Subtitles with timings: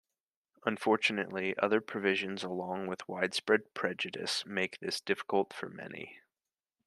[0.65, 6.19] Unfortunately, other provisions along with widespread prejudice made this difficult for many.